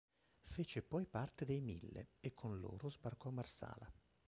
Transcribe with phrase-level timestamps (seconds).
[0.47, 3.91] Fece poi parte dei Mille e con loro sbarcò a Marsala.